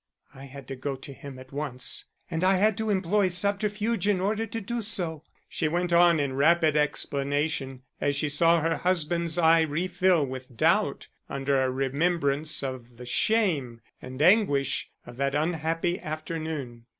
I 0.33 0.45
had 0.45 0.67
to 0.69 0.75
go 0.75 0.95
to 0.95 1.13
him 1.13 1.37
at 1.37 1.51
once, 1.51 2.05
and 2.31 2.43
I 2.43 2.55
had 2.55 2.75
to 2.79 2.89
employ 2.89 3.27
subterfuge 3.27 4.07
in 4.07 4.19
order 4.19 4.47
to 4.47 4.59
do 4.59 4.81
so," 4.81 5.21
she 5.47 5.67
went 5.67 5.93
on 5.93 6.19
in 6.19 6.33
rapid 6.33 6.75
explanation, 6.75 7.83
as 8.01 8.15
she 8.15 8.27
saw 8.27 8.61
her 8.61 8.77
husband's 8.77 9.37
eye 9.37 9.61
refill 9.61 10.25
with 10.25 10.57
doubt 10.57 11.07
under 11.29 11.61
a 11.61 11.69
remembrance 11.69 12.63
of 12.63 12.97
the 12.97 13.05
shame 13.05 13.79
and 14.01 14.23
anguish 14.23 14.89
of 15.05 15.17
that 15.17 15.35
unhappy 15.35 15.99
afternoon. 15.99 16.87